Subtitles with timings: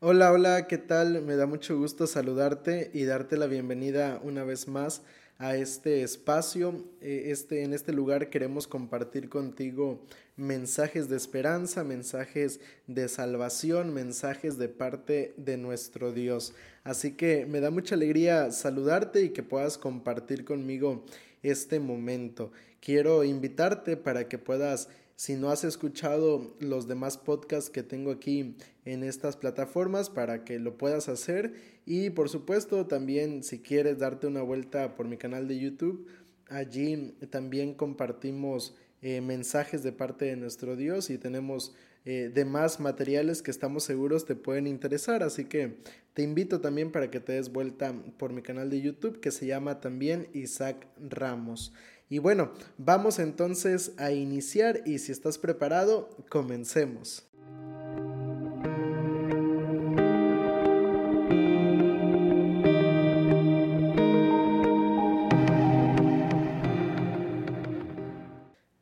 [0.00, 1.22] Hola, hola, ¿qué tal?
[1.22, 5.02] Me da mucho gusto saludarte y darte la bienvenida una vez más
[5.38, 6.84] a este espacio.
[7.00, 10.04] Eh, este, en este lugar queremos compartir contigo
[10.36, 16.52] mensajes de esperanza, mensajes de salvación, mensajes de parte de nuestro Dios.
[16.82, 21.06] Así que me da mucha alegría saludarte y que puedas compartir conmigo
[21.42, 22.52] este momento.
[22.80, 28.56] Quiero invitarte para que puedas si no has escuchado los demás podcasts que tengo aquí
[28.84, 31.54] en estas plataformas para que lo puedas hacer
[31.86, 36.08] y por supuesto también si quieres darte una vuelta por mi canal de YouTube,
[36.48, 41.74] allí también compartimos eh, mensajes de parte de nuestro Dios y tenemos
[42.06, 45.22] eh, demás materiales que estamos seguros te pueden interesar.
[45.22, 45.78] Así que
[46.12, 49.46] te invito también para que te des vuelta por mi canal de YouTube que se
[49.46, 51.72] llama también Isaac Ramos.
[52.08, 57.24] Y bueno, vamos entonces a iniciar y si estás preparado, comencemos.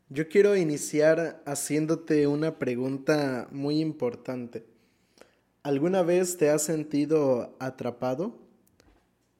[0.08, 4.66] Yo quiero iniciar haciéndote una pregunta muy importante.
[5.62, 8.41] ¿Alguna vez te has sentido atrapado?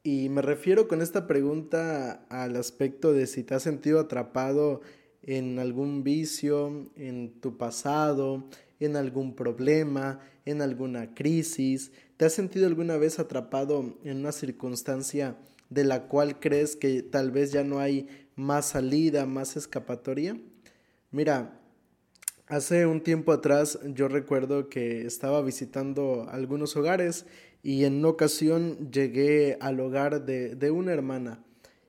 [0.05, 4.81] Y me refiero con esta pregunta al aspecto de si te has sentido atrapado
[5.23, 8.49] en algún vicio, en tu pasado,
[8.81, 11.93] en algún problema, en alguna crisis.
[12.17, 15.37] ¿Te has sentido alguna vez atrapado en una circunstancia
[15.71, 20.37] de la cual crees que tal vez ya no hay más salida, más escapatoria?
[21.13, 21.61] Mira,
[22.49, 27.25] hace un tiempo atrás yo recuerdo que estaba visitando algunos hogares
[27.63, 31.45] y en una ocasión llegué al hogar de, de una hermana.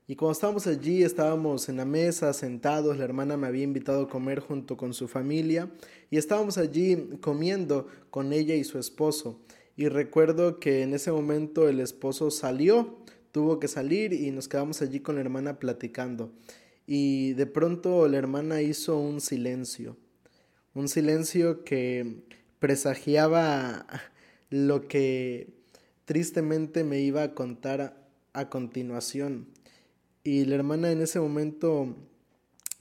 [0.06, 4.10] Y cuando estábamos allí, estábamos en la mesa, sentados, la hermana me había invitado a
[4.10, 5.72] comer junto con su familia
[6.12, 9.42] y estábamos allí comiendo con ella y su esposo.
[9.76, 13.00] Y recuerdo que en ese momento el esposo salió,
[13.32, 16.32] tuvo que salir y nos quedamos allí con la hermana platicando.
[16.86, 19.98] Y de pronto la hermana hizo un silencio,
[20.74, 22.24] un silencio que
[22.60, 23.88] presagiaba
[24.50, 25.63] lo que
[26.06, 27.96] tristemente me iba a contar
[28.34, 29.48] a, continuación.
[30.24, 31.96] Y la hermana en ese momento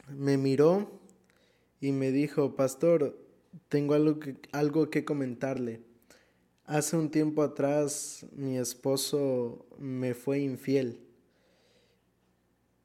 [0.08, 1.00] me miró
[1.80, 3.18] y me dijo, pastor,
[3.68, 5.80] tengo algo que, algo que comentarle.
[6.64, 11.00] Hace un tiempo atrás mi esposo me fue infiel.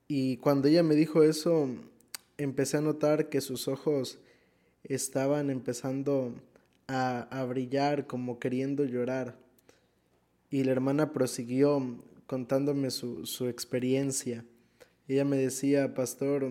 [0.07, 1.69] Y cuando ella me dijo eso,
[2.37, 4.19] empecé a notar que sus ojos
[4.83, 6.33] estaban empezando
[6.87, 9.46] a, a brillar como queriendo llorar.
[10.49, 14.45] Y la hermana prosiguió contándome su, su experiencia.
[15.07, 16.49] Ella me decía, pastor,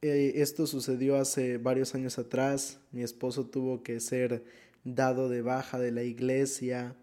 [0.00, 4.44] eh, esto sucedió hace varios años atrás, mi esposo tuvo que ser
[4.84, 6.94] dado de baja de la iglesia,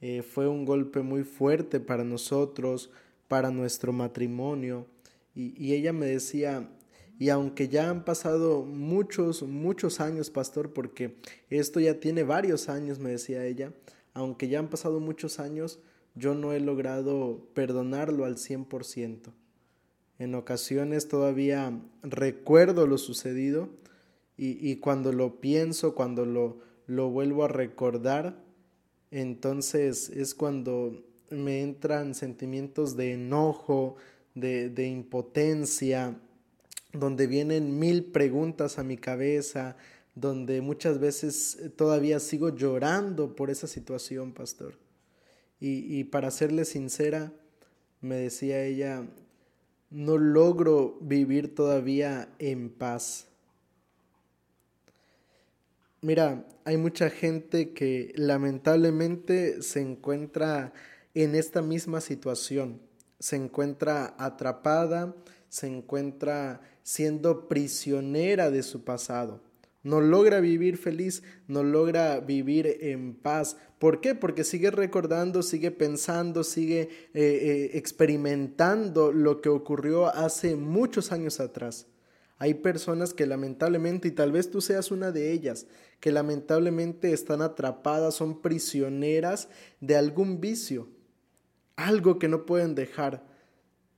[0.00, 2.90] eh, fue un golpe muy fuerte para nosotros,
[3.28, 4.86] para nuestro matrimonio.
[5.34, 6.68] Y, y ella me decía,
[7.18, 11.16] y aunque ya han pasado muchos, muchos años, pastor, porque
[11.50, 13.72] esto ya tiene varios años, me decía ella,
[14.18, 15.78] aunque ya han pasado muchos años,
[16.16, 19.32] yo no he logrado perdonarlo al 100%.
[20.18, 23.68] En ocasiones todavía recuerdo lo sucedido
[24.36, 28.40] y, cuando lo pienso, cuando lo, lo vuelvo a recordar,
[29.10, 33.96] entonces es cuando me entran sentimientos de enojo,
[34.34, 36.20] de, de impotencia,
[36.92, 39.76] donde vienen mil preguntas a mi cabeza,
[40.20, 44.78] donde muchas veces eh, todavía sigo llorando por esa situación, pastor.
[45.60, 47.32] Y, y para serle sincera,
[48.00, 49.06] me decía ella,
[49.90, 53.26] no logro vivir todavía en paz.
[56.00, 60.72] Mira, hay mucha gente que lamentablemente se encuentra
[61.14, 62.80] en esta misma situación,
[63.18, 65.16] se encuentra atrapada,
[65.48, 69.47] se encuentra siendo prisionera de su pasado
[69.82, 73.56] no logra vivir feliz, no logra vivir en paz.
[73.78, 74.14] ¿Por qué?
[74.14, 81.40] Porque sigue recordando, sigue pensando, sigue eh, eh, experimentando lo que ocurrió hace muchos años
[81.40, 81.86] atrás.
[82.38, 85.66] Hay personas que lamentablemente, y tal vez tú seas una de ellas,
[86.00, 89.48] que lamentablemente están atrapadas, son prisioneras
[89.80, 90.88] de algún vicio,
[91.74, 93.26] algo que no pueden dejar.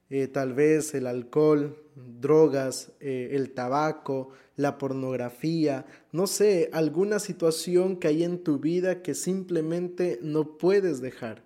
[0.08, 1.76] Eh, tal vez el alcohol,
[2.20, 9.14] drogas, el tabaco, la pornografía, no sé, alguna situación que hay en tu vida que
[9.14, 11.42] simplemente no puedes dejar.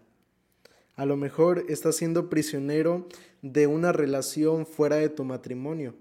[0.97, 3.09] A lo mejor estás siendo prisionero
[3.43, 5.95] de una relación fuera de tu matrimonio.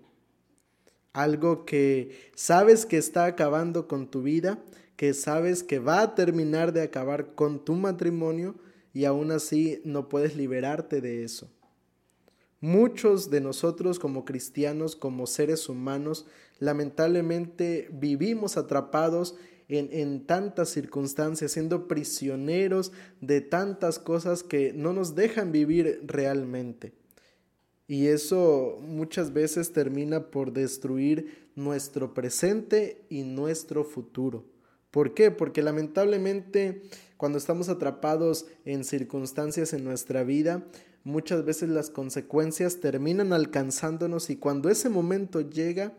[1.14, 4.64] Algo que sabes que está acabando con tu vida,
[4.96, 8.56] que sabes que va a terminar de acabar con tu matrimonio
[8.94, 11.50] y aún así no puedes liberarte de eso.
[12.64, 16.28] Muchos de nosotros como cristianos, como seres humanos,
[16.60, 19.36] lamentablemente vivimos atrapados
[19.68, 26.94] en, en, tantas circunstancias, siendo prisioneros de tantas cosas que no nos dejan vivir realmente.
[27.86, 34.46] Y eso muchas veces termina por destruir nuestro presente y nuestro futuro.
[34.90, 35.32] ¿Por qué?
[35.32, 36.84] Porque lamentablemente
[37.24, 40.66] cuando estamos atrapados en circunstancias en nuestra vida,
[41.06, 45.94] muchas veces las consecuencias terminan alcanzándonos y cuando ese momento llega,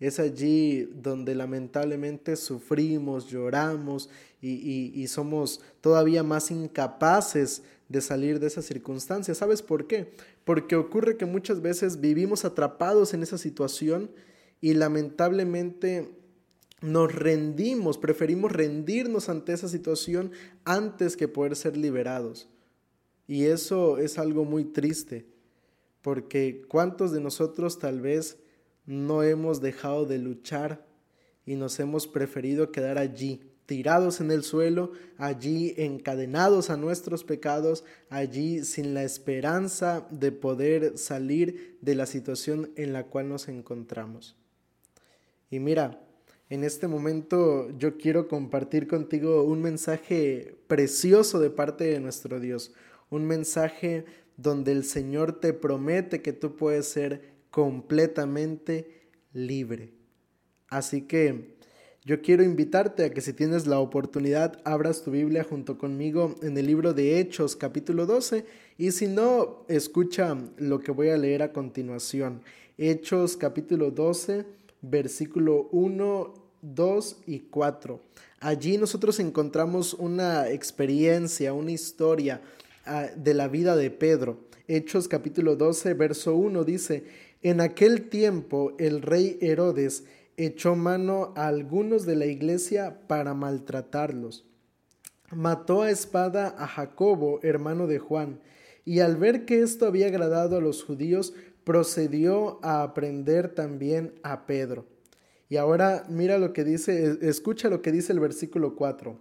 [0.00, 4.08] es allí donde lamentablemente sufrimos, lloramos
[4.40, 9.36] y, y, somos todavía más incapaces de salir de esas circunstancias.
[9.36, 10.14] ¿Sabes por qué?
[10.46, 14.10] Porque ocurre que muchas veces vivimos atrapados en esa situación
[14.62, 16.16] y lamentablemente
[16.80, 20.32] nos rendimos, preferimos rendirnos ante esa situación
[20.64, 22.48] antes que poder ser liberados.
[23.26, 25.26] Y eso es algo muy triste,
[26.02, 28.38] porque ¿cuántos de nosotros tal vez
[28.84, 30.86] no hemos dejado de luchar
[31.44, 37.84] y nos hemos preferido quedar allí, tirados en el suelo, allí encadenados a nuestros pecados,
[38.10, 44.36] allí sin la esperanza de poder salir de la situación en la cual nos encontramos?
[45.50, 46.05] Y mira,
[46.48, 52.72] en este momento yo quiero compartir contigo un mensaje precioso de parte de nuestro Dios,
[53.10, 54.04] un mensaje
[54.36, 59.94] donde el Señor te promete que tú puedes ser completamente libre.
[60.68, 61.56] Así que
[62.04, 66.56] yo quiero invitarte a que si tienes la oportunidad abras tu Biblia junto conmigo en
[66.56, 68.44] el libro de Hechos capítulo 12
[68.78, 72.42] y si no, escucha lo que voy a leer a continuación.
[72.78, 74.44] Hechos capítulo 12
[74.82, 78.00] versículo 1, 2 y 4.
[78.40, 82.40] Allí nosotros encontramos una experiencia, una historia
[82.88, 84.38] Ah, de la vida de Pedro.
[84.68, 87.02] Hechos capítulo 12, verso 1 dice,
[87.42, 90.04] en aquel tiempo el rey Herodes
[90.36, 94.44] echó mano a algunos de la iglesia para maltratarlos.
[95.32, 98.38] Mató a espada a Jacobo, hermano de Juan,
[98.84, 101.34] y al ver que esto había agradado a los judíos,
[101.66, 104.86] procedió a aprender también a Pedro.
[105.48, 109.18] Y ahora mira lo que dice, escucha lo que dice el versículo 4.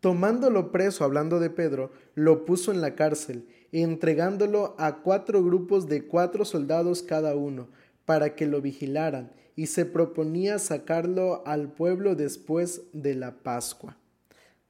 [0.00, 6.06] Tomándolo preso, hablando de Pedro, lo puso en la cárcel, entregándolo a cuatro grupos de
[6.06, 7.68] cuatro soldados cada uno,
[8.06, 13.98] para que lo vigilaran, y se proponía sacarlo al pueblo después de la Pascua.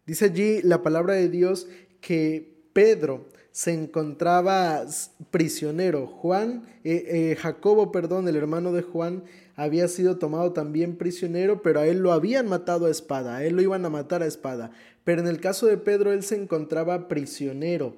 [0.07, 1.69] Dice allí la palabra de Dios
[2.01, 4.85] que Pedro se encontraba
[5.31, 6.07] prisionero.
[6.07, 11.81] Juan, eh, eh, Jacobo, perdón, el hermano de Juan, había sido tomado también prisionero, pero
[11.81, 14.73] a él lo habían matado a espada, a él lo iban a matar a espada.
[15.05, 17.97] Pero en el caso de Pedro, él se encontraba prisionero.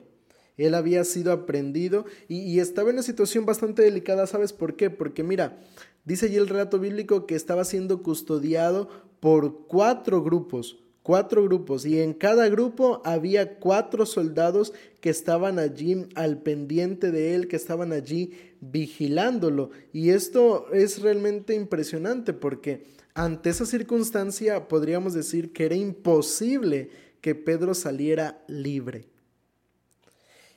[0.56, 4.27] Él había sido aprendido y, y, estaba en una situación bastante delicada.
[4.27, 4.89] ¿Sabes por qué?
[4.89, 5.59] Porque mira,
[6.05, 12.01] dice allí el relato bíblico que estaba siendo custodiado por cuatro grupos cuatro grupos y
[12.01, 14.73] en cada grupo había cuatro soldados
[15.03, 19.71] que estaban allí al pendiente de él, que estaban allí vigilándolo.
[19.93, 26.89] Y esto es realmente impresionante porque ante esa circunstancia podríamos decir que era imposible
[27.21, 29.06] que Pedro saliera libre.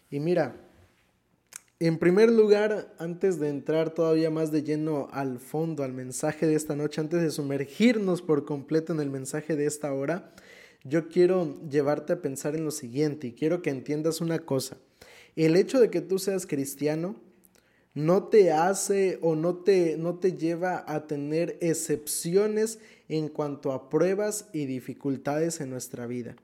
[0.10, 0.56] Y mira,
[1.80, 6.56] en primer lugar, antes de entrar todavía más de lleno al fondo, al mensaje de
[6.56, 10.34] esta noche, antes de sumergirnos por completo en el mensaje de esta hora,
[10.84, 14.78] yo quiero llevarte a pensar en lo siguiente y quiero que entiendas una cosa.
[15.36, 17.16] El hecho de que tú seas cristiano
[17.94, 23.90] no te hace o no te, no te lleva a tener excepciones en cuanto a
[23.90, 26.36] pruebas y dificultades en nuestra vida.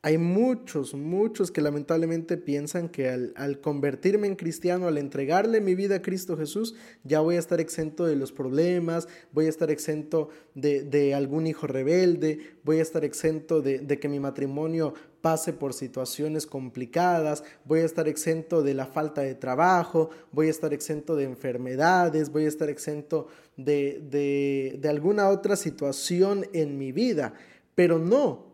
[0.00, 5.96] Hay muchos, muchos que lamentablemente piensan que al, convertirme en cristiano, al entregarle mi vida
[5.96, 10.28] a Cristo Jesús, ya voy a estar exento de los problemas, voy a estar exento
[10.54, 15.74] de, algún hijo rebelde, voy a estar exento de, de que mi matrimonio pase por
[15.74, 21.16] situaciones complicadas, voy a estar exento de la falta de trabajo, voy a estar exento
[21.16, 23.26] de enfermedades, voy a estar exento
[23.56, 27.34] de, de, de alguna otra situación en mi vida.
[27.74, 28.47] Pero no,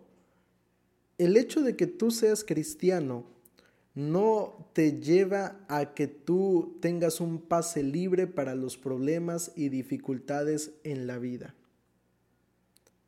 [1.19, 3.25] el hecho de que tú seas cristiano
[3.95, 10.73] no te lleva a que tú tengas un pase libre para los problemas y dificultades
[10.83, 11.55] en la vida.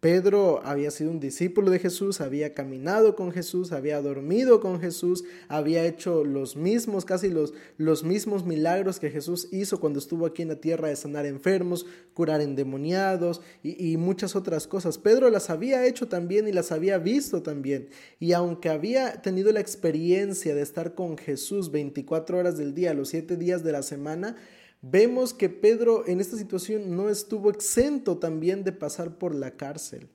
[0.01, 5.25] Pedro había sido un discípulo de Jesús, había caminado con Jesús, había dormido con Jesús,
[5.49, 10.43] había hecho los mismos, casi los, los mismos milagros que Jesús hizo cuando estuvo aquí
[10.43, 14.99] en la tierra de sanar enfermos, curar endemoniados y, y muchas otras cosas.
[14.99, 17.89] Pedro las había hecho también y las había visto también.
[18.21, 23.09] Y aunque había tenido la experiencia de estar con Jesús 24 horas del día, los
[23.09, 24.37] 7 días de la semana,
[24.83, 30.09] Vemos que Pedro en esta situación no estuvo exento también de pasar por la cárcel.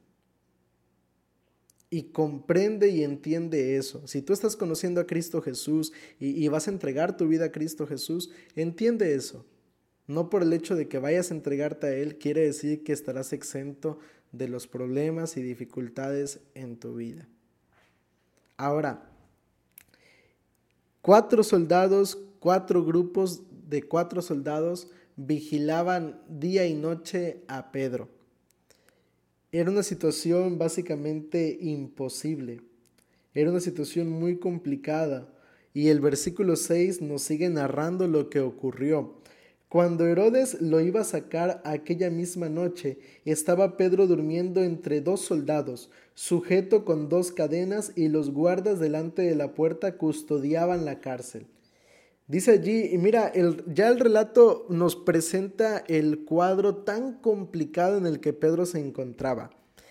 [1.89, 4.07] Y comprende y entiende eso.
[4.07, 7.85] Si tú estás conociendo a Cristo Jesús y, vas a entregar tu vida a Cristo
[7.85, 9.45] Jesús, entiende eso.
[10.07, 13.33] No por el hecho de que vayas a entregarte a Él quiere decir que estarás
[13.33, 13.99] exento
[14.31, 17.27] de los problemas y dificultades en tu vida.
[18.55, 19.11] Ahora,
[21.01, 28.09] cuatro soldados, cuatro grupos de cuatro soldados vigilaban día y noche a Pedro.
[29.53, 32.61] Era una situación básicamente imposible.
[33.33, 35.33] Era una situación muy complicada.
[35.73, 39.21] Y el versículo 6 nos sigue narrando lo que ocurrió.
[39.69, 45.89] Cuando Herodes lo iba a sacar aquella misma noche, estaba Pedro durmiendo entre dos soldados,
[46.13, 51.47] sujeto con dos cadenas, y los guardas delante de la puerta custodiaban la cárcel.
[52.31, 58.05] Dice allí, y mira, el, ya el relato nos presenta el cuadro tan complicado en
[58.05, 59.49] el que Pedro se encontraba.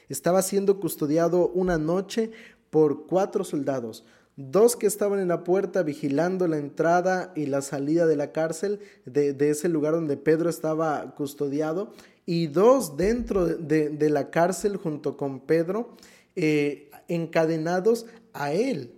[0.08, 2.30] Estaba siendo custodiado una noche
[2.70, 4.06] por cuatro soldados,
[4.36, 8.80] dos que estaban en la puerta vigilando la entrada y la salida de la cárcel,
[9.04, 11.92] de, ese lugar donde Pedro estaba custodiado,
[12.24, 15.94] y dos dentro de, la cárcel junto con Pedro,
[16.36, 18.94] eh, encadenados a él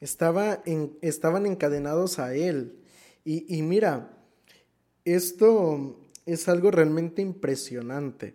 [0.00, 2.76] estaba en, estaban encadenados a él.
[3.24, 4.16] Y, y mira,
[5.04, 8.34] esto es algo realmente impresionante.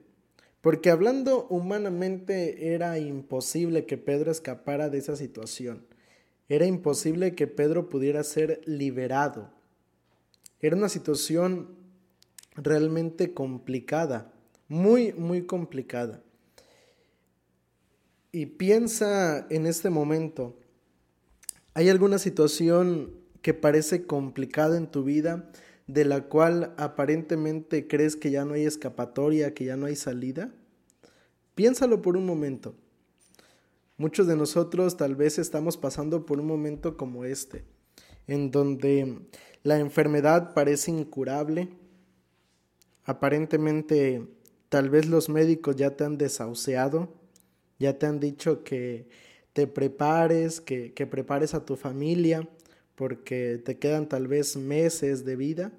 [0.62, 5.86] Porque hablando humanamente era imposible que Pedro escapara de esa situación.
[6.50, 9.50] Era imposible que Pedro pudiera ser liberado.
[10.60, 11.76] Era una situación
[12.56, 14.34] realmente complicada,
[14.68, 16.22] muy, muy complicada.
[18.32, 20.58] Y piensa en este momento,
[21.80, 25.50] ¿Hay alguna situación que parece complicada en tu vida,
[25.88, 30.52] de la cual aparentemente crees que ya no hay escapatoria, que ya no hay salida?
[31.56, 32.76] Piénsalo por un momento.
[33.96, 37.64] Muchos de nosotros tal vez estamos pasando por un momento como este,
[38.28, 39.22] en donde
[39.64, 41.70] la enfermedad parece incurable.
[43.06, 44.28] Aparentemente
[44.68, 47.14] tal vez los médicos ya te han desahuciado,
[47.80, 49.08] ya te han dicho que
[49.54, 52.48] te prepares, que, que prepares a tu familia,
[52.96, 55.72] porque te quedan tal vez meses de vida.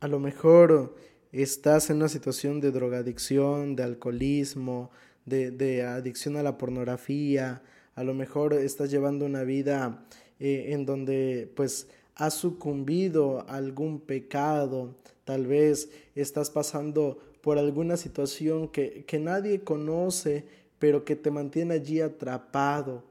[0.00, 0.96] A lo mejor
[1.30, 4.90] estás en una situación de drogadicción, de alcoholismo,
[5.24, 7.62] de, de adicción a la pornografía,
[7.94, 10.04] a lo mejor estás llevando una vida
[10.40, 17.96] eh, en donde pues has sucumbido a algún pecado, tal vez estás pasando por alguna
[17.96, 20.44] situación que, que nadie conoce,
[20.82, 23.04] pero que te mantiene allí atrapado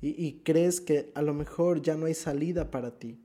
[0.00, 3.20] y, crees que a lo mejor ya no hay salida para ti,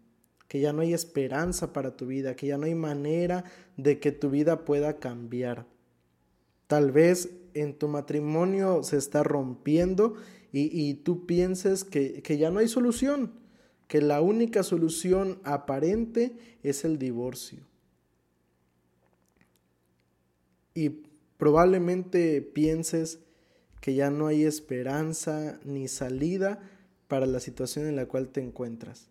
[0.48, 3.44] que ya no hay esperanza para tu vida, que ya no hay manera
[3.76, 5.66] de que tu vida pueda cambiar.
[6.68, 10.14] Tal vez en tu matrimonio se está rompiendo
[10.52, 13.32] y, tú pienses que, que ya no hay solución,
[13.88, 17.66] que la única solución aparente es el divorcio.
[20.76, 21.02] Y
[21.40, 23.22] probablemente pienses
[23.82, 26.60] que ya no hay esperanza ni salida
[27.08, 29.10] para la situación en la cual te encuentras.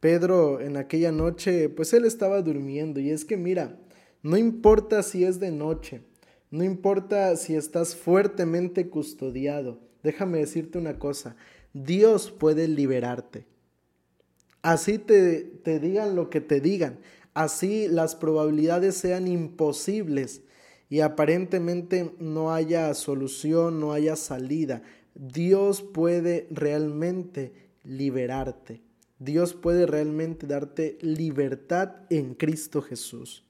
[0.00, 3.78] Pedro en aquella noche, pues él estaba durmiendo y es que mira,
[4.22, 6.02] no importa si es de noche,
[6.50, 11.36] no importa si estás fuertemente custodiado, déjame decirte una cosa,
[11.72, 13.46] Dios puede liberarte.
[14.60, 16.98] Así te, te digan lo que te digan,
[17.32, 20.42] así las probabilidades sean imposibles,
[20.92, 24.82] y aparentemente no haya solución, no haya salida,
[25.14, 28.82] Dios puede realmente liberarte.
[29.18, 33.42] Dios puede realmente darte libertad en Cristo Jesús.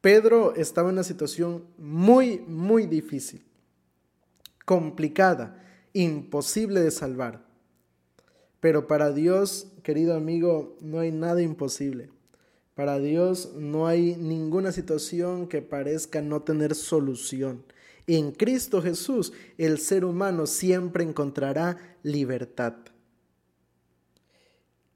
[0.00, 3.44] Pedro estaba en una situación muy, muy difícil,
[4.64, 5.60] complicada,
[5.92, 7.44] imposible de salvar.
[8.60, 12.13] Pero para Dios, querido amigo, no hay nada imposible.
[12.74, 17.64] Para Dios no hay ninguna situación que parezca no tener solución.
[18.06, 22.74] En Cristo Jesús el ser humano siempre encontrará libertad.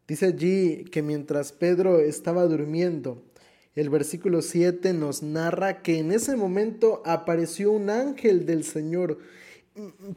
[0.08, 3.22] Dice allí que mientras Pedro estaba durmiendo,
[3.74, 9.18] El versículo 7 nos narra que en ese momento apareció un ángel del Señor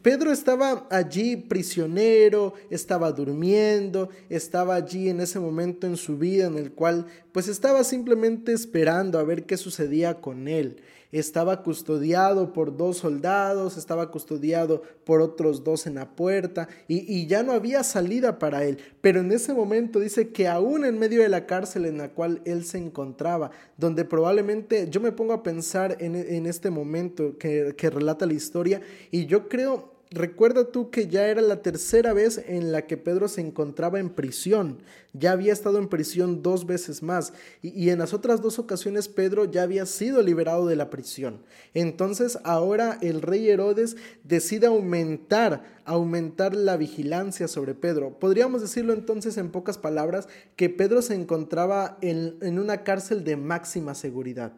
[0.01, 6.57] Pedro estaba allí prisionero, estaba durmiendo, estaba allí en ese momento en su vida en
[6.57, 12.77] el cual pues estaba simplemente esperando a ver qué sucedía con él estaba custodiado por
[12.77, 18.39] dos soldados, estaba custodiado por otros dos en la puerta y, ya no había salida
[18.39, 18.77] para él.
[19.01, 22.41] Pero en ese momento dice que aún en medio de la cárcel en la cual
[22.45, 27.89] él se encontraba, donde probablemente yo me pongo a pensar en, este momento que, que
[27.89, 32.73] relata la historia y yo creo Recuerda tú que ya era la tercera vez en
[32.73, 34.79] la que Pedro se encontraba en prisión.
[35.13, 39.45] Ya había estado en prisión dos veces más y, en las otras dos ocasiones Pedro
[39.45, 41.43] ya había sido liberado de la prisión.
[41.73, 48.19] Entonces ahora el rey Herodes decide aumentar, aumentar la vigilancia sobre Pedro.
[48.19, 50.27] Podríamos decirlo entonces en pocas palabras
[50.57, 54.51] que Pedro se encontraba en una cárcel de máxima seguridad.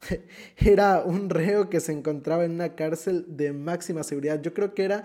[0.56, 4.40] era un reo que se encontraba en una cárcel de máxima seguridad.
[4.42, 5.04] Yo creo que era,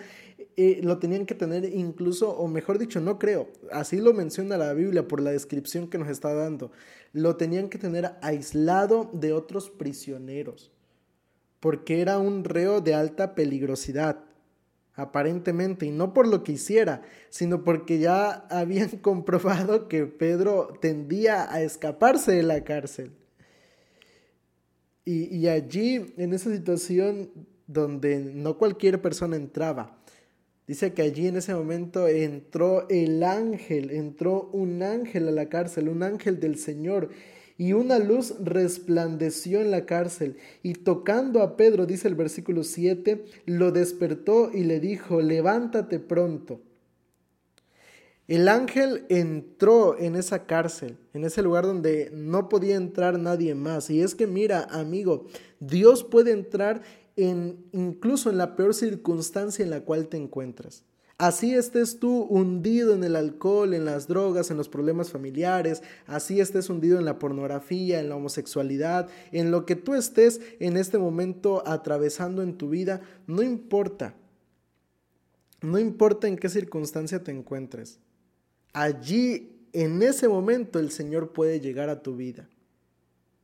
[0.58, 4.74] eh, lo tenían que tener incluso, o mejor dicho, no creo, así lo menciona la
[4.74, 6.72] Biblia por la descripción que nos está dando,
[7.14, 10.72] lo tenían que tener aislado de otros prisioneros,
[11.60, 14.24] porque era un reo de alta peligrosidad
[15.00, 21.52] aparentemente, y no por lo que hiciera, sino porque ya habían comprobado que Pedro tendía
[21.52, 23.14] a escaparse de la cárcel.
[25.12, 27.32] Y, allí, en esa situación
[27.66, 29.98] donde no cualquier persona entraba,
[30.68, 35.90] dice que allí en ese momento entró el ángel, entró un ángel a la cárcel,
[35.90, 37.10] un ángel del Señor,
[37.58, 43.26] y una luz resplandeció en la cárcel, y tocando a Pedro, dice el versículo 7,
[43.48, 46.62] lo despertó y le dijo, levántate pronto.
[48.30, 53.90] El ángel entró en esa cárcel, en ese lugar donde no podía entrar nadie más.
[53.90, 55.26] Y es que mira, amigo,
[55.60, 56.84] Dios puede entrar
[57.16, 60.84] en incluso en la peor circunstancia en la cual te encuentras.
[61.18, 66.40] Así estés tú hundido en el alcohol, en las drogas, en los problemas familiares, así
[66.40, 71.00] estés hundido en la pornografía, en la homosexualidad, en lo que tú estés en este
[71.00, 74.14] momento atravesando en tu vida, no importa.
[75.62, 78.00] No importa en qué circunstancia te encuentres.
[78.74, 82.48] Allí, en ese momento, el Señor puede llegar a tu vida.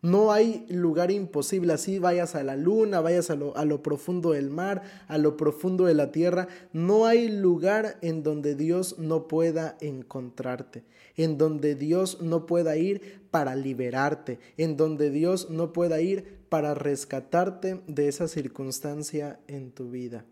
[0.06, 4.84] No hay lugar imposible, así vayas a la luna, vayas a lo, profundo del mar,
[5.08, 6.48] a lo profundo de la tierra.
[6.74, 10.84] No hay lugar en donde Dios no pueda encontrarte,
[11.16, 16.76] en donde Dios no pueda ir para liberarte, en donde Dios no pueda ir para
[16.76, 20.24] rescatarte de esa circunstancia en tu vida.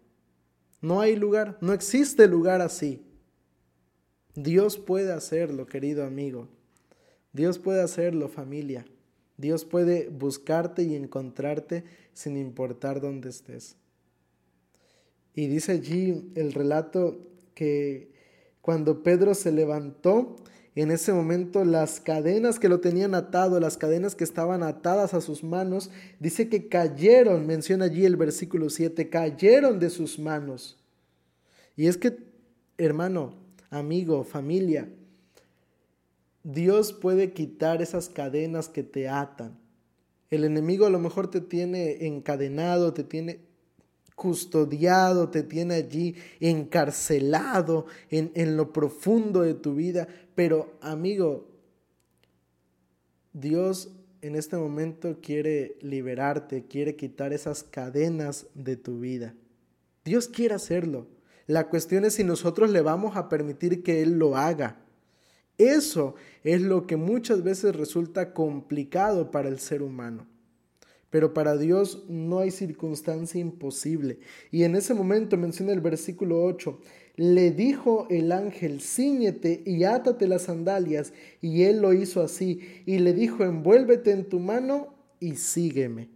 [0.82, 3.02] No hay lugar, no existe lugar así.
[4.36, 6.48] Dios puede hacerlo, querido amigo.
[7.34, 8.86] Dios puede hacerlo, familia.
[9.38, 13.76] Dios puede buscarte y encontrarte sin importar dónde estés.
[15.36, 17.18] Y dice allí el relato
[17.56, 18.12] que
[18.62, 20.36] cuando Pedro se levantó,
[20.76, 25.22] en ese momento las cadenas que lo tenían atado, las cadenas que estaban atadas a
[25.22, 30.80] sus manos, dice que cayeron, menciona allí el versículo 7, cayeron de sus manos.
[31.76, 32.18] Y es que,
[32.78, 33.43] hermano,
[33.74, 34.88] amigo, familia.
[36.44, 39.58] Dios puede quitar esas cadenas que te atan.
[40.30, 43.40] El enemigo a lo mejor te tiene encadenado, te tiene
[44.16, 50.08] custodiado, te tiene allí encarcelado en, en lo profundo de tu vida.
[50.36, 51.48] Pero amigo,
[53.34, 59.34] Dios en este momento quiere liberarte, quiere quitar esas cadenas de tu vida.
[60.06, 61.08] Dios quiere hacerlo.
[61.48, 64.80] La cuestión es si nosotros le vamos a permitir que Él lo haga.
[65.58, 70.28] Eso es lo que muchas veces resulta complicado para el ser humano.
[71.10, 74.20] Pero para Dios no hay circunstancia imposible.
[74.52, 76.80] Y en ese momento menciona el versículo 8,
[77.18, 81.14] le dijo el ángel, ciñete y átate las sandalias.
[81.40, 82.62] Y él lo hizo así.
[82.88, 86.10] Y le dijo, envuélvete en tu mano y sígueme.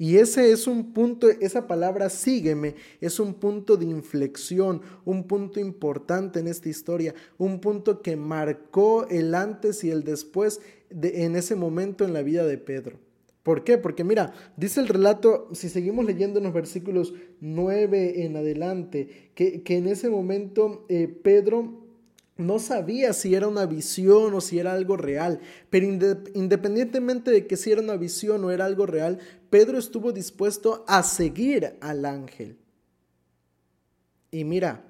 [0.00, 5.60] Y ese es un punto, esa palabra sígueme, es un punto de inflexión, un punto
[5.60, 11.36] importante en esta historia, un punto que marcó el antes y el después de, en
[11.36, 12.98] ese momento en la vida de Pedro.
[13.42, 13.76] ¿Por qué?
[13.76, 19.62] Porque mira, dice el relato, si seguimos leyendo en los versículos 9 en adelante, que,
[19.66, 21.79] en ese momento eh, Pedro
[22.40, 27.56] no sabía si era una visión o si era algo real, pero independientemente de que
[27.56, 29.18] si era una visión o era algo real,
[29.50, 32.58] Pedro estuvo dispuesto a seguir al ángel.
[34.30, 34.84] Y mira,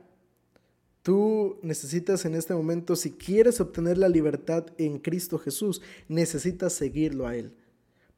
[1.02, 7.26] tú necesitas en este momento, si quieres obtener la libertad en Cristo Jesús, necesitas seguirlo
[7.26, 7.54] a Él.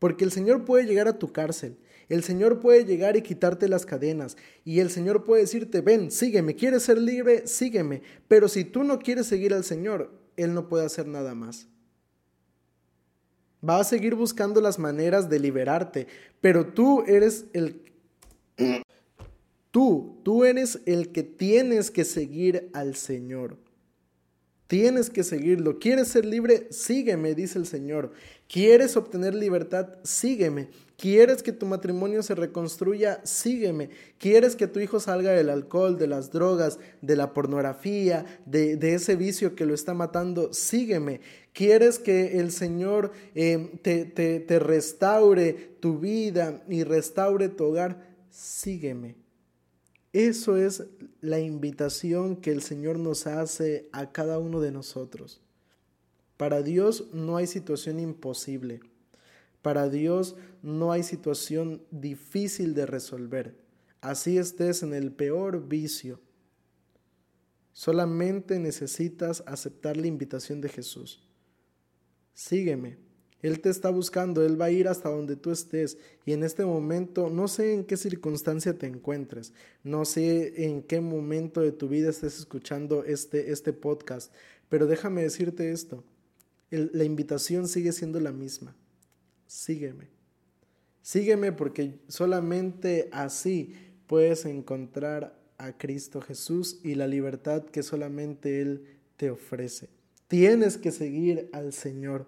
[0.03, 1.77] Porque el Señor puede llegar a tu cárcel,
[2.09, 6.57] el Señor puede llegar y quitarte las cadenas, y el Señor puede decirte, ven, sígueme,
[6.57, 10.87] quieres ser libre, sígueme, pero si tú no quieres seguir al Señor, Él no puede
[10.87, 11.69] hacer nada más.
[13.63, 16.09] Va a seguir buscando las maneras de liberarte,
[16.41, 17.81] pero tú eres el...
[19.71, 23.57] Tú, tú eres el que tienes que seguir al Señor.
[24.67, 25.79] Tienes que seguirlo.
[25.79, 26.67] ¿Quieres ser libre?
[26.71, 28.13] Sígueme, dice el Señor.
[28.53, 29.95] ¿Quieres obtener libertad?
[30.03, 30.69] Sígueme.
[30.99, 33.23] ¿Quieres que tu matrimonio se reconstruya?
[33.25, 33.89] Sígueme.
[34.19, 39.17] ¿Quieres que tu hijo salga del alcohol, de las drogas, de la pornografía, de, ese
[39.17, 40.53] vicio que lo está matando?
[40.53, 41.23] Sígueme.
[41.55, 48.15] ¿Quieres que el Señor eh, te, te restaure tu vida y restaure tu hogar?
[48.29, 49.17] Sígueme.
[50.13, 50.85] Eso es
[51.23, 55.42] la invitación que el Señor nos hace a cada uno de nosotros.
[56.37, 58.81] Para Dios no hay situación imposible.
[59.63, 63.57] Para Dios no hay situación difícil de resolver.
[64.01, 66.21] Así estés en el peor vicio.
[67.73, 71.23] Solamente necesitas aceptar la invitación de Jesús.
[72.35, 72.99] Sígueme.
[73.43, 75.99] Él te está buscando, Él va a ir hasta donde tú estés.
[76.25, 81.01] Y en este momento, no sé en qué circunstancia te encuentres, no sé en qué
[81.01, 84.33] momento de tu vida estés escuchando este, este podcast,
[84.69, 86.05] pero déjame decirte esto,
[86.73, 88.75] la invitación sigue siendo la misma.
[89.47, 90.09] Sígueme.
[91.03, 93.75] Sígueme porque solamente así
[94.07, 99.89] puedes encontrar a Cristo Jesús y la libertad que solamente Él te ofrece.
[100.29, 102.27] Tienes que seguir al Señor.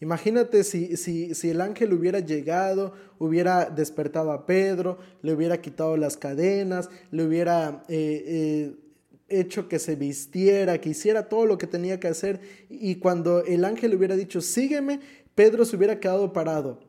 [0.00, 5.96] Imagínate si, si, si, el ángel hubiera llegado, hubiera despertado a Pedro, le hubiera quitado
[5.96, 8.76] las cadenas, le hubiera eh, eh,
[9.28, 13.64] hecho que se vistiera, que hiciera todo lo que tenía que hacer, y cuando el
[13.64, 15.00] ángel hubiera dicho, sígueme,
[15.34, 16.80] Pedro se hubiera quedado parado.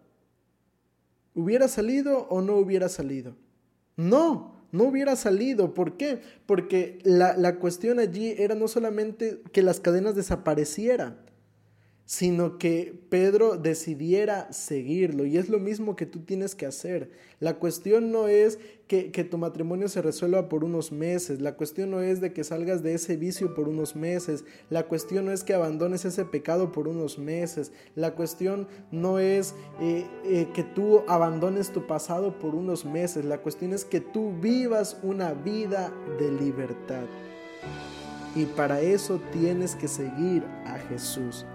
[1.34, 3.36] ¿Hubiera salido o no hubiera salido?
[3.96, 5.74] No, no hubiera salido.
[5.74, 6.22] ¿Por qué?
[6.46, 11.27] Porque la, la cuestión allí era no solamente que las cadenas desaparecieran,
[12.08, 15.26] sino que Pedro decidiera seguirlo.
[15.26, 17.12] Y es lo mismo que tú tienes que hacer.
[17.42, 22.02] La cuestión no es que, tu matrimonio se resuelva por unos meses, la cuestión no
[22.02, 25.54] es de que salgas de ese vicio por unos meses, la cuestión no es que
[25.54, 31.74] abandones ese pecado por unos meses, la cuestión no es eh, eh, que tú abandones
[31.74, 37.04] tu pasado por unos meses, la cuestión es que tú vivas una vida de libertad.
[38.34, 41.46] Y para eso tienes que seguir a Jesús.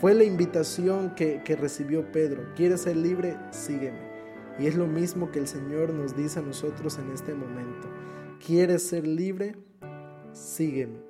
[0.00, 2.44] Fue la invitación que, recibió Pedro.
[2.54, 3.36] ¿Quieres ser libre?
[3.50, 3.98] Sígueme.
[4.56, 7.88] Y es lo mismo que el Señor nos dice a nosotros en este momento.
[8.44, 9.56] ¿Quieres ser libre?
[10.32, 11.00] Sígueme.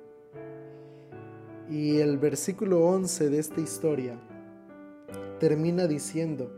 [1.69, 4.19] Y el versículo 11 de esta historia
[5.39, 6.51] termina diciendo,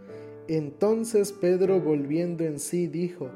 [0.48, 3.30] entonces Pedro volviendo en sí dijo,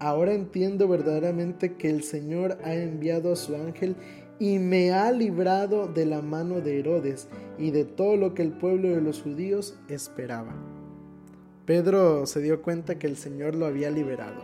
[0.00, 3.94] ahora entiendo verdaderamente que el Señor ha enviado a su ángel
[4.40, 8.52] y me ha librado de la mano de Herodes y de todo lo que el
[8.52, 10.54] pueblo de los judíos esperaba.
[11.66, 14.42] Pedro se dio cuenta que el Señor lo había liberado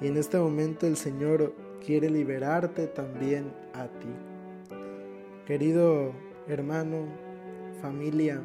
[0.00, 1.52] y en este momento el Señor
[1.84, 4.08] quiere liberarte también a ti.
[5.46, 6.12] Querido
[6.46, 7.06] hermano,
[7.82, 8.40] familia,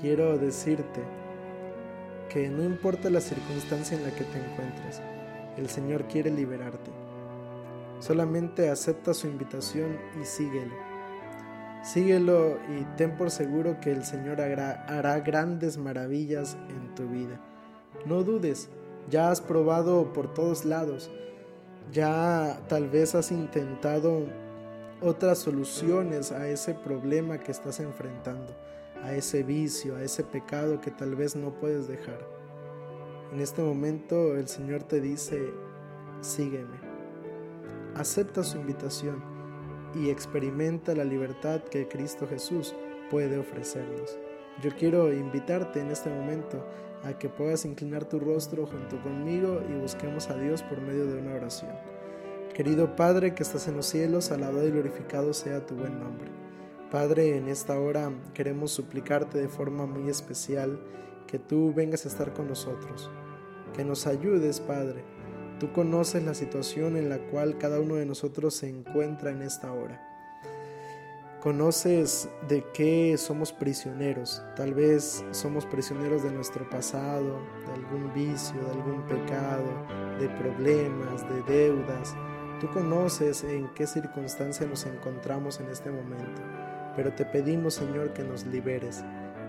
[0.00, 1.00] quiero decirte
[2.28, 5.00] que no importa la circunstancia en la que te encuentres,
[5.56, 7.05] el Señor quiere liberarte.
[7.98, 10.74] Solamente acepta su invitación y síguelo.
[11.82, 17.40] Síguelo y ten por seguro que el Señor hará, grandes maravillas en tu vida.
[18.04, 18.68] No dudes,
[19.08, 21.10] ya has probado por todos lados,
[21.92, 24.26] ya tal vez has intentado
[25.00, 28.52] otras soluciones a ese problema que estás enfrentando,
[29.02, 32.18] a ese vicio, a ese pecado que tal vez no puedes dejar.
[33.32, 35.52] En este momento el Señor te dice,
[36.20, 36.85] sígueme
[37.96, 39.22] acepta su invitación
[39.94, 42.74] y experimenta la libertad que Cristo Jesús
[43.10, 44.18] puede ofrecernos.
[44.62, 46.64] Yo quiero invitarte en este momento
[47.04, 51.18] a que puedas inclinar tu rostro junto conmigo y busquemos a Dios por medio de
[51.18, 51.72] una oración.
[52.54, 56.30] Querido Padre que estás en los cielos, alabado y glorificado sea tu buen nombre.
[56.90, 60.80] Padre, en esta hora queremos suplicarte de forma muy especial
[61.26, 63.10] que tú vengas a estar con nosotros,
[63.74, 65.04] que nos ayudes, Padre,
[65.58, 69.72] Tú conoces la situación en la cual cada uno de nosotros se encuentra en esta
[69.72, 70.02] hora.
[71.40, 74.42] Conoces de qué somos prisioneros.
[74.54, 79.64] Tal vez somos prisioneros de nuestro pasado, de algún vicio, de algún pecado,
[80.20, 82.14] de problemas, de deudas.
[82.60, 86.42] Tú conoces en qué circunstancia nos encontramos en este momento.
[86.96, 89.02] Pero te pedimos, Señor, que nos liberes,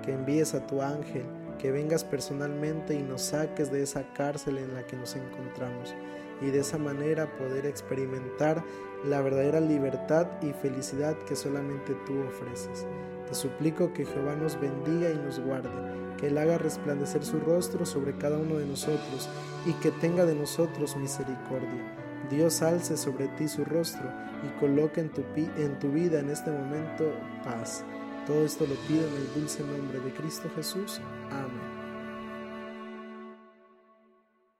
[0.06, 1.26] que envíes a tu ángel
[1.58, 5.96] que vengas personalmente y nos saques de esa cárcel en la que nos encontramos
[6.42, 8.64] y de esa manera poder experimentar
[9.06, 12.86] la verdadera libertad y felicidad que solamente tú ofreces.
[13.28, 15.70] Te suplico que Jehová nos bendiga y nos guarde,
[16.18, 19.30] que Él haga resplandecer su rostro sobre cada uno de nosotros
[19.66, 21.94] y que tenga de nosotros misericordia.
[22.30, 24.12] Dios alce sobre ti su rostro
[24.44, 27.12] y coloque en tu, en tu vida en este momento
[27.44, 27.84] paz.
[28.28, 31.00] Todo esto lo pido en el dulce nombre de Cristo Jesús.
[31.32, 31.77] Amén.